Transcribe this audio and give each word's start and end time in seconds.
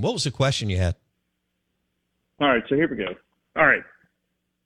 What 0.00 0.12
was 0.12 0.24
the 0.24 0.30
question 0.30 0.70
you 0.70 0.78
had? 0.78 0.96
All 2.40 2.48
right, 2.48 2.62
so 2.68 2.74
here 2.76 2.88
we 2.88 2.96
go. 2.96 3.14
All 3.56 3.66
right, 3.66 3.82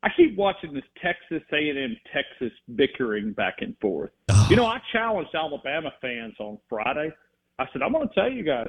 I 0.02 0.08
keep 0.16 0.36
watching 0.36 0.74
this 0.74 0.84
Texas 1.00 1.46
A&M 1.52 1.96
Texas 2.12 2.52
bickering 2.74 3.32
back 3.32 3.56
and 3.60 3.76
forth. 3.80 4.10
Oh. 4.28 4.46
You 4.50 4.56
know, 4.56 4.66
I 4.66 4.78
challenged 4.92 5.30
Alabama 5.34 5.92
fans 6.00 6.34
on 6.40 6.58
Friday. 6.68 7.12
I 7.58 7.64
said, 7.72 7.82
I'm 7.82 7.92
going 7.92 8.08
to 8.08 8.14
tell 8.14 8.30
you 8.30 8.42
guys, 8.42 8.68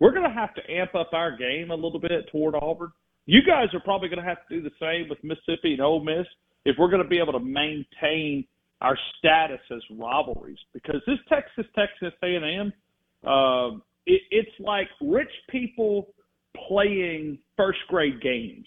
we're 0.00 0.10
going 0.10 0.28
to 0.28 0.34
have 0.34 0.52
to 0.54 0.62
amp 0.68 0.96
up 0.96 1.10
our 1.12 1.36
game 1.36 1.70
a 1.70 1.74
little 1.74 2.00
bit 2.00 2.28
toward 2.32 2.56
Auburn. 2.56 2.90
You 3.26 3.40
guys 3.46 3.68
are 3.72 3.80
probably 3.80 4.08
going 4.08 4.22
to 4.22 4.28
have 4.28 4.46
to 4.48 4.56
do 4.56 4.62
the 4.62 4.74
same 4.80 5.08
with 5.08 5.22
Mississippi 5.22 5.74
and 5.74 5.80
Ole 5.80 6.02
Miss 6.02 6.26
if 6.64 6.74
we're 6.76 6.90
going 6.90 7.02
to 7.02 7.08
be 7.08 7.20
able 7.20 7.34
to 7.34 7.40
maintain 7.40 8.44
our 8.80 8.98
status 9.18 9.60
as 9.70 9.80
rivalries. 9.96 10.58
Because 10.74 11.00
this 11.06 11.18
Texas 11.28 11.66
Texas 11.76 12.12
A&M, 12.24 12.72
uh, 13.24 13.78
it, 14.06 14.22
it's 14.30 14.50
like 14.60 14.88
rich 15.00 15.30
people 15.50 16.08
playing 16.68 17.38
first 17.56 17.78
grade 17.88 18.20
games. 18.20 18.66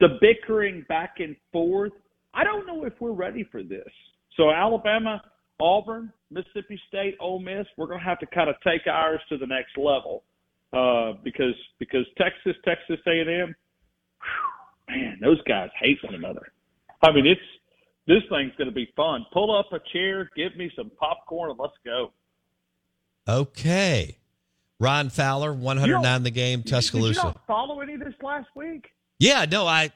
The 0.00 0.18
bickering 0.20 0.84
back 0.88 1.14
and 1.18 1.36
forth. 1.52 1.92
I 2.34 2.42
don't 2.44 2.66
know 2.66 2.84
if 2.84 2.94
we're 3.00 3.12
ready 3.12 3.46
for 3.50 3.62
this. 3.62 3.88
So 4.36 4.50
Alabama, 4.50 5.22
Auburn, 5.60 6.12
Mississippi 6.30 6.80
State, 6.88 7.16
Ole 7.20 7.38
Miss, 7.38 7.66
we're 7.76 7.86
going 7.86 8.00
to 8.00 8.04
have 8.04 8.18
to 8.18 8.26
kind 8.26 8.50
of 8.50 8.56
take 8.66 8.86
ours 8.86 9.20
to 9.28 9.38
the 9.38 9.46
next 9.46 9.76
level 9.76 10.24
uh, 10.72 11.12
because 11.22 11.54
because 11.78 12.04
Texas, 12.18 12.56
Texas 12.64 12.98
A&M, 13.06 13.54
whew, 13.54 14.96
man, 14.96 15.18
those 15.22 15.40
guys 15.42 15.70
hate 15.80 15.98
one 16.02 16.14
another. 16.14 16.52
I 17.02 17.12
mean, 17.12 17.26
it's 17.26 17.40
this 18.06 18.22
thing's 18.28 18.52
going 18.58 18.68
to 18.68 18.74
be 18.74 18.92
fun. 18.96 19.24
Pull 19.32 19.56
up 19.56 19.72
a 19.72 19.78
chair, 19.92 20.28
give 20.36 20.56
me 20.56 20.70
some 20.76 20.90
popcorn, 20.98 21.50
and 21.50 21.58
let's 21.58 21.74
go. 21.84 22.12
Okay. 23.28 24.18
Ryan 24.84 25.08
Fowler, 25.08 25.54
109 25.54 26.22
the 26.22 26.30
game, 26.30 26.60
Did 26.60 26.68
you 26.68 26.76
Tuscaloosa. 26.76 27.22
not 27.24 27.46
follow 27.46 27.80
any 27.80 27.94
of 27.94 28.00
this 28.00 28.12
last 28.22 28.48
week? 28.54 28.90
Yeah, 29.18 29.46
no, 29.50 29.66
I 29.66 29.90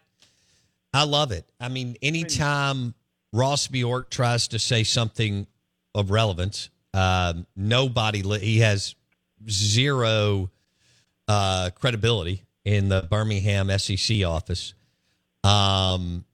I 0.95 1.05
love 1.05 1.31
it. 1.31 1.45
I 1.61 1.69
mean, 1.69 1.97
anytime 2.01 2.95
Ross 3.33 3.67
Bjork 3.67 4.09
tries 4.09 4.49
to 4.49 4.59
say 4.59 4.85
something 4.85 5.47
of 5.95 6.11
relevance, 6.11 6.71
um, 6.95 7.47
nobody 7.55 8.23
he 8.39 8.61
has 8.61 8.95
zero 9.51 10.51
uh, 11.29 11.69
credibility 11.75 12.45
in 12.65 12.89
the 12.89 13.07
Birmingham 13.11 13.69
SEC 13.79 14.25
office. 14.25 14.73
Um, 15.45 16.25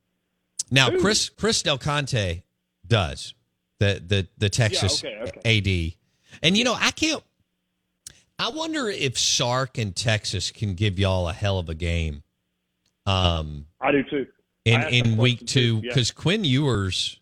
now 0.70 0.90
Chris 1.00 1.28
Chris 1.28 1.60
Del 1.62 1.78
Conte 1.78 2.42
does 2.86 3.34
the 3.80 4.00
the 4.06 4.28
the 4.38 4.48
Texas 4.48 5.04
okay, 5.04 5.96
AD, 6.38 6.40
and 6.42 6.56
you 6.56 6.62
know 6.62 6.76
I 6.78 6.92
can't. 6.92 7.22
I 8.38 8.50
wonder 8.50 8.88
if 8.88 9.18
Sark 9.18 9.78
and 9.78 9.94
Texas 9.94 10.50
can 10.50 10.74
give 10.74 10.98
y'all 10.98 11.28
a 11.28 11.32
hell 11.32 11.58
of 11.58 11.68
a 11.68 11.74
game. 11.74 12.22
Um, 13.06 13.66
I 13.80 13.92
do 13.92 14.02
too. 14.02 14.26
in 14.64 14.80
I 14.80 14.84
asked 14.84 14.90
that 14.90 15.06
in 15.06 15.16
week 15.16 15.40
two 15.40 15.46
too, 15.46 15.74
yeah. 15.76 15.80
because 15.88 16.10
Quinn 16.10 16.44
Ewers, 16.44 17.20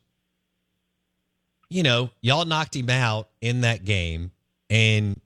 you 1.69 1.83
know, 1.83 2.11
y'all 2.21 2.45
knocked 2.45 2.77
him 2.77 2.89
out 2.89 3.29
in 3.41 3.63
that 3.63 3.85
game, 3.85 4.31
and 4.71 5.21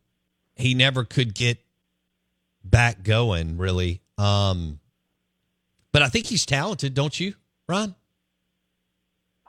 he 0.56 0.74
never 0.74 1.04
could 1.04 1.34
get 1.34 1.58
back 2.64 3.02
going 3.02 3.58
really. 3.58 4.00
Um, 4.18 4.80
but 5.92 6.02
I 6.02 6.08
think 6.08 6.26
he's 6.26 6.44
talented, 6.44 6.94
don't 6.94 7.18
you, 7.18 7.34
Ryan? 7.68 7.94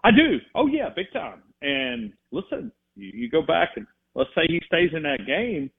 I 0.04 0.12
do. 0.12 0.40
Oh 0.56 0.68
yeah, 0.68 0.90
big 0.96 1.12
time. 1.12 1.42
And 1.62 2.14
listen, 2.31 2.72
you, 2.96 3.12
you 3.14 3.30
go 3.30 3.42
back 3.42 3.72
and 3.75 3.88
let's 4.16 4.30
say 4.36 4.44
he 4.48 4.62
stays 4.66 4.92
in 4.94 5.04
that 5.04 5.25
game. 5.25 5.72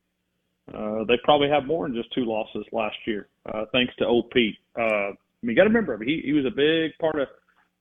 Uh, 0.74 1.04
they 1.08 1.14
probably 1.24 1.48
have 1.48 1.64
more 1.64 1.86
than 1.88 1.96
just 1.96 2.12
two 2.14 2.24
losses 2.24 2.64
last 2.72 2.96
year, 3.06 3.28
uh, 3.52 3.64
thanks 3.72 3.94
to 3.96 4.04
old 4.04 4.30
Pete. 4.30 4.56
Uh, 4.78 4.82
I 4.82 5.42
mean, 5.42 5.50
you 5.50 5.56
got 5.56 5.64
to 5.64 5.70
remember, 5.70 6.02
he, 6.04 6.20
he 6.24 6.32
was 6.32 6.44
a 6.44 6.54
big 6.54 6.92
part 7.00 7.18
of 7.20 7.28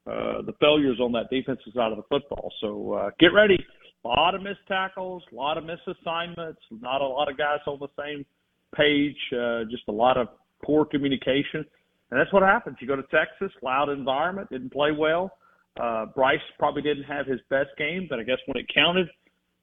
uh, 0.06 0.42
the 0.44 0.54
failures 0.60 1.00
on 1.02 1.12
that 1.12 1.30
defensive 1.30 1.74
side 1.76 1.92
of 1.92 1.98
the 1.98 2.04
football. 2.04 2.52
So 2.62 2.94
uh, 2.94 3.10
get 3.20 3.34
ready. 3.34 3.58
A 4.06 4.08
lot 4.08 4.36
of 4.36 4.42
missed 4.42 4.66
tackles, 4.68 5.24
a 5.34 5.36
lot 5.36 5.58
of 5.58 5.66
missed 5.66 5.82
assignments, 5.86 6.62
not 6.72 7.02
a 7.02 7.08
lot 7.08 7.30
of 7.30 7.38
guys 7.38 7.60
on 7.68 7.80
the 7.80 7.90
same 8.00 8.26
page, 8.74 9.18
uh, 9.34 9.66
just 9.70 9.84
a 9.90 9.92
lot 9.92 10.18
of 10.18 10.30
poor 10.64 10.86
communication. 10.86 11.66
And 12.10 12.20
that's 12.20 12.32
what 12.32 12.44
happens. 12.44 12.78
You 12.80 12.88
go 12.88 12.96
to 12.96 13.04
Texas, 13.04 13.52
loud 13.62 13.90
environment, 13.90 14.50
didn't 14.50 14.72
play 14.72 14.92
well. 14.92 15.32
Uh, 15.78 16.06
Bryce 16.16 16.40
probably 16.58 16.84
didn't 16.84 17.04
have 17.04 17.26
his 17.26 17.40
best 17.50 17.70
game, 17.78 18.08
but 18.10 18.20
I 18.20 18.24
guess 18.24 18.38
when 18.46 18.64
it 18.64 18.68
counted, 18.74 19.08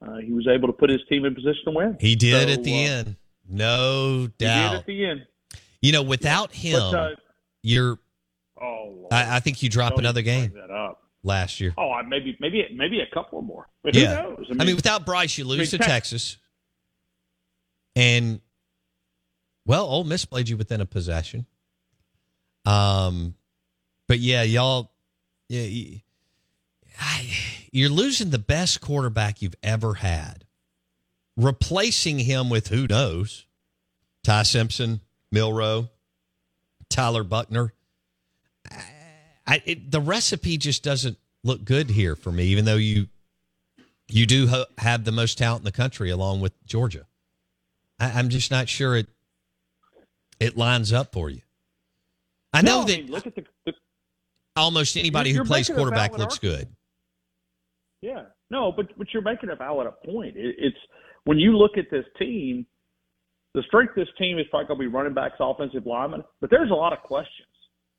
uh, 0.07 0.17
he 0.19 0.33
was 0.33 0.47
able 0.49 0.67
to 0.69 0.73
put 0.73 0.91
his 0.91 1.01
team 1.09 1.25
in 1.25 1.35
position 1.35 1.63
to 1.67 1.71
win. 1.71 1.97
He 2.01 2.15
did 2.17 2.49
So, 2.49 2.53
at 2.55 2.63
the 2.65 2.73
uh, 2.75 2.91
end, 2.91 3.17
no 3.49 4.29
doubt. 4.39 4.65
He 4.65 4.69
did 4.71 4.79
at 4.79 4.87
the 4.87 5.05
end. 5.07 5.27
you 5.83 5.93
know, 5.93 6.03
without 6.03 6.53
him, 6.53 6.81
But, 6.81 6.95
uh, 6.99 7.11
you're. 7.63 7.99
oh, 8.61 8.93
Lord. 8.97 9.13
I, 9.13 9.37
I 9.37 9.41
think 9.41 9.63
you 9.63 9.69
drop 9.69 9.97
another 9.99 10.23
game 10.23 10.53
last 11.23 11.61
year. 11.61 11.73
Oh, 11.79 11.91
I- 11.91 12.03
maybe, 12.03 12.37
maybe, 12.41 12.67
maybe 12.75 13.01
a 13.01 13.15
couple 13.15 13.41
more. 13.43 13.69
But 13.83 13.95
yeah, 13.95 14.23
who 14.23 14.31
knows? 14.37 14.47
I 14.61 14.65
mean, 14.65 14.77
without 14.77 15.07
Bryce, 15.07 15.37
you 15.39 15.45
lose 15.45 15.71
to 15.71 15.77
I 15.77 15.79
mean, 15.79 15.89
Tex- 15.89 15.91
Texas, 16.11 16.37
and 17.97 18.41
well, 19.67 19.87
Ole 19.87 20.05
Miss 20.05 20.25
played 20.25 20.49
you 20.49 20.57
within 20.57 20.81
a 20.81 20.87
possession. 20.87 21.47
Um, 22.67 23.35
but 24.09 24.19
yeah, 24.21 24.43
y'all, 24.43 24.91
yeah, 25.49 25.99
I- 26.99 27.64
you're 27.75 27.91
losing 27.91 28.31
the 28.31 28.39
best 28.39 28.81
quarterback 28.81 29.43
you've 29.43 29.57
ever 29.61 29.95
had, 29.95 30.45
replacing 31.37 32.21
him 32.21 32.49
with 32.49 32.69
who 32.69 32.87
knows, 32.87 33.47
Ty 34.23 34.45
Simpson, 34.45 35.01
Milroe, 35.33 35.91
Tyler 36.89 37.25
Buckner. 37.25 37.73
I, 39.47 39.61
it, 39.67 39.91
the 39.91 40.01
recipe 40.01 40.57
just 40.57 40.85
doesn't 40.85 41.19
look 41.43 41.65
good 41.65 41.91
here 41.91 42.15
for 42.15 42.31
me, 42.31 42.45
even 42.45 42.65
though 42.65 42.77
you 42.77 43.09
you 44.09 44.25
do 44.25 44.47
ho- 44.47 44.67
have 44.79 45.05
the 45.05 45.13
most 45.13 45.37
talent 45.37 45.63
in 45.63 45.65
the 45.65 45.73
country 45.73 46.11
along 46.11 46.41
with 46.41 46.53
Georgia. 46.67 47.07
I, 47.99 48.13
I'm 48.13 48.29
just 48.29 48.53
not 48.53 48.69
sure 48.69 48.97
it 48.97 49.09
it 50.39 50.57
lines 50.57 50.93
up 50.93 51.13
for 51.13 51.29
you. 51.29 51.41
I 52.53 52.63
know 52.63 52.83
No, 52.83 52.87
that 52.87 53.03
mean, 53.03 53.11
look 53.11 53.27
at 53.27 53.35
the, 53.35 53.45
the 53.67 53.75
almost 54.55 54.97
anybody 54.97 55.33
who 55.33 55.45
plays 55.45 55.69
quarterback 55.69 56.17
looks 56.17 56.39
good. 56.39 56.69
Yeah, 58.05 58.25
no, 58.51 58.71
but 58.71 58.87
but 58.99 59.07
you're 59.15 59.23
making 59.23 59.49
a 59.49 59.57
valid 59.57 59.89
point. 60.05 60.37
It, 60.37 60.57
it's 60.59 60.77
when 61.25 61.39
you 61.39 61.57
look 61.57 61.79
at 61.79 61.87
this 61.91 62.05
team, 62.19 62.67
the 63.55 63.63
strength 63.67 63.93
of 63.93 64.05
this 64.05 64.15
team 64.19 64.39
is 64.39 64.45
probably 64.51 64.67
going 64.67 64.81
to 64.81 64.91
be 64.91 64.95
running 64.95 65.15
backs, 65.15 65.37
offensive 65.41 65.87
linemen, 65.87 66.23
but 66.39 66.51
there's 66.51 66.71
a 66.71 66.75
lot 66.75 66.93
of 66.93 66.99
questions. 66.99 67.49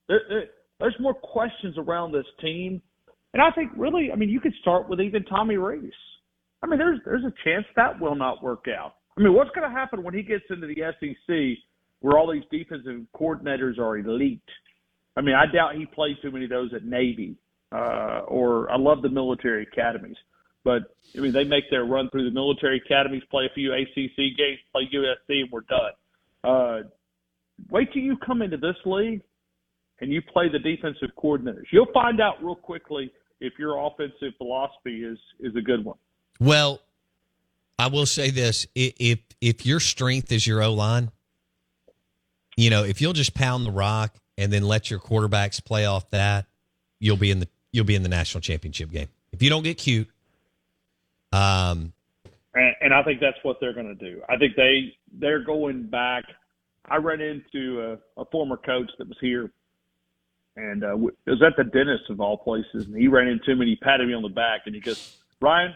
There, 0.07 0.22
there, 0.30 0.44
there's 0.80 0.96
more 1.00 1.16
questions 1.16 1.75
around 1.80 2.12
this 2.12 2.28
team, 2.40 2.84
and 3.34 3.42
I 3.42 3.50
think 3.50 3.72
really, 3.75 4.12
I 4.13 4.16
mean, 4.16 4.30
you 4.30 4.40
could 4.40 4.54
start 4.62 4.88
with 4.88 5.02
even 5.02 5.24
Tommy 5.25 5.57
Rees. 5.57 5.92
I 6.62 6.68
mean, 6.68 6.78
there's 6.78 7.00
there's 7.04 7.24
a 7.24 7.34
chance 7.44 7.66
that 7.75 8.00
will 8.00 8.16
not 8.16 8.44
work 8.44 8.66
out. 8.68 8.94
I 9.18 9.24
mean, 9.24 9.34
what's 9.34 9.50
going 9.56 9.68
to 9.68 9.75
happen 9.75 10.04
when 10.04 10.13
he 10.13 10.22
gets 10.22 10.44
into 10.51 10.68
the 10.68 10.84
SEC, 11.00 11.58
where 12.01 12.16
all 12.16 12.31
these 12.31 12.44
defensive 12.51 13.08
coordinators 13.19 13.80
are 13.80 13.98
elite? 13.98 14.42
I 15.18 15.22
mean, 15.22 15.34
I 15.34 15.51
doubt 15.51 15.75
he 15.75 15.88
played 15.88 16.18
too 16.22 16.30
many 16.30 16.44
of 16.44 16.51
those 16.51 16.75
at 16.75 16.84
Navy, 16.84 17.38
uh, 17.72 18.22
or 18.28 18.70
I 18.72 18.78
love 18.78 19.02
the 19.02 19.10
military 19.10 19.64
academies. 19.64 20.18
But 20.64 20.96
I 21.16 21.22
mean, 21.22 21.32
they 21.32 21.44
make 21.44 21.70
their 21.70 21.86
run 21.86 22.10
through 22.10 22.26
the 22.26 22.34
military 22.34 22.82
academies, 22.84 23.24
play 23.30 23.46
a 23.46 23.54
few 23.54 23.72
ACC 23.74 24.38
games, 24.38 24.60
play 24.72 24.90
USC, 24.94 25.42
and 25.42 25.52
we're 25.52 25.62
done. 25.62 25.92
Uh, 26.44 26.90
wait 27.70 27.94
till 27.94 28.02
you 28.02 28.18
come 28.18 28.42
into 28.42 28.58
this 28.58 28.76
league 28.86 29.22
and 30.02 30.12
you 30.12 30.22
play 30.22 30.50
the 30.50 30.60
defensive 30.60 31.10
coordinators. 31.18 31.66
You'll 31.72 31.92
find 31.94 32.20
out 32.20 32.44
real 32.44 32.56
quickly 32.56 33.12
if 33.40 33.54
your 33.60 33.78
offensive 33.86 34.34
philosophy 34.38 35.04
is 35.04 35.18
is 35.40 35.56
a 35.56 35.62
good 35.62 35.86
one. 35.86 35.98
Well, 36.40 36.82
I 37.78 37.88
will 37.88 38.06
say 38.06 38.32
this: 38.32 38.66
if 38.76 39.20
if 39.42 39.66
your 39.66 39.80
strength 39.80 40.32
is 40.32 40.46
your 40.48 40.64
O 40.64 40.74
line, 40.74 41.12
you 42.58 42.70
know, 42.70 42.84
if 42.84 43.02
you'll 43.02 43.14
just 43.14 43.34
pound 43.34 43.66
the 43.66 43.72
rock 43.72 44.16
and 44.38 44.52
then 44.52 44.64
let 44.64 44.90
your 44.90 45.00
quarterbacks 45.00 45.64
play 45.64 45.86
off 45.86 46.10
that, 46.12 46.48
you'll 47.00 47.18
be 47.18 47.32
in 47.32 47.40
the 47.40 47.48
you'll 47.75 47.86
be 47.86 47.95
in 47.95 48.04
the 48.04 48.10
national 48.10 48.42
championship 48.42 48.89
game. 48.89 49.10
If 49.31 49.44
you 49.44 49.50
don't 49.50 49.63
get 49.63 49.77
cute, 49.77 50.07
um, 51.31 51.94
and, 52.54 52.75
and 52.81 52.94
I 52.94 53.04
think 53.04 53.19
that's 53.19 53.38
what 53.44 53.57
they're 53.60 53.74
going 53.74 53.88
to 53.88 53.95
do. 53.95 54.22
I 54.30 54.38
think 54.38 54.56
they 54.56 54.94
they're 55.19 55.44
going 55.44 55.83
back. 55.88 56.24
I 56.86 56.98
ran 56.98 57.19
into 57.19 57.81
a, 58.18 58.22
a 58.22 58.25
former 58.25 58.57
coach 58.57 58.89
that 58.98 59.07
was 59.07 59.18
here, 59.19 59.51
and 60.56 60.83
uh, 60.83 60.95
was 60.95 61.42
at 61.45 61.57
the 61.57 61.63
dentist 61.66 62.10
of 62.10 62.22
all 62.22 62.38
places, 62.38 62.86
and 62.86 62.95
he 62.95 63.07
ran 63.07 63.27
into 63.27 63.56
me 63.56 63.62
and 63.62 63.69
he 63.69 63.75
patted 63.75 64.07
me 64.07 64.13
on 64.13 64.24
the 64.24 64.30
back 64.30 64.62
and 64.66 64.75
he 64.75 64.81
goes, 64.81 65.18
Ryan, 65.42 65.74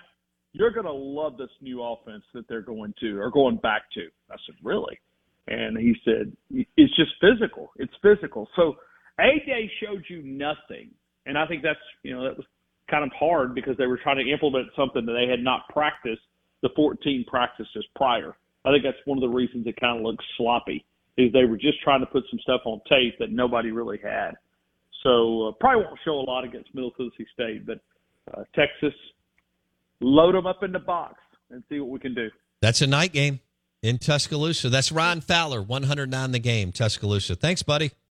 you're 0.53 0.71
going 0.71 0.85
to 0.85 0.91
love 0.93 1.37
this 1.37 1.49
new 1.61 1.83
offense 1.83 2.23
that 2.33 2.47
they're 2.47 2.61
going 2.61 2.93
to 3.01 3.19
or 3.19 3.29
going 3.29 3.57
back 3.57 3.83
to. 3.95 4.07
I 4.31 4.35
said, 4.45 4.55
really? 4.63 4.99
And 5.47 5.77
he 5.77 5.95
said, 6.05 6.31
it's 6.77 6.95
just 6.95 7.11
physical. 7.19 7.71
It's 7.75 7.93
physical. 8.01 8.47
So 8.55 8.77
A 9.19 9.43
Day 9.45 9.69
showed 9.83 10.03
you 10.07 10.21
nothing. 10.21 10.91
And 11.25 11.37
I 11.37 11.45
think 11.45 11.63
that's, 11.63 11.79
you 12.03 12.15
know, 12.15 12.23
that 12.23 12.37
was 12.37 12.45
kind 12.89 13.03
of 13.03 13.11
hard 13.17 13.53
because 13.53 13.77
they 13.77 13.87
were 13.87 13.99
trying 14.01 14.17
to 14.17 14.31
implement 14.31 14.67
something 14.75 15.05
that 15.05 15.13
they 15.13 15.29
had 15.29 15.41
not 15.41 15.67
practiced 15.69 16.21
the 16.61 16.69
14 16.75 17.25
practices 17.27 17.85
prior. 17.95 18.35
I 18.65 18.71
think 18.71 18.83
that's 18.83 18.97
one 19.05 19.17
of 19.17 19.21
the 19.21 19.29
reasons 19.29 19.65
it 19.67 19.79
kind 19.79 19.97
of 19.97 20.03
looks 20.03 20.25
sloppy 20.37 20.85
is 21.17 21.31
they 21.33 21.45
were 21.45 21.57
just 21.57 21.81
trying 21.81 21.99
to 21.99 22.05
put 22.05 22.23
some 22.29 22.39
stuff 22.39 22.61
on 22.65 22.81
tape 22.89 23.17
that 23.19 23.31
nobody 23.31 23.71
really 23.71 23.99
had. 24.01 24.31
So 25.03 25.47
uh, 25.47 25.51
probably 25.59 25.85
won't 25.85 25.99
show 26.03 26.19
a 26.19 26.25
lot 26.27 26.43
against 26.43 26.73
Middle 26.73 26.91
Tennessee 26.91 27.25
State, 27.33 27.65
but 27.65 27.79
uh, 28.33 28.43
Texas, 28.55 28.93
load 30.01 30.35
them 30.35 30.45
up 30.45 30.63
in 30.63 30.71
the 30.71 30.79
box 30.79 31.15
and 31.49 31.63
see 31.69 31.79
what 31.79 31.89
we 31.89 31.99
can 31.99 32.13
do. 32.13 32.29
That's 32.61 32.81
a 32.81 32.87
night 32.87 33.13
game 33.13 33.39
in 33.81 33.97
Tuscaloosa. 33.97 34.69
That's 34.69 34.91
Ryan 34.91 35.21
Fowler, 35.21 35.61
109 35.61 36.31
the 36.31 36.39
game, 36.39 36.71
Tuscaloosa. 36.71 37.35
Thanks, 37.35 37.63
buddy. 37.63 37.91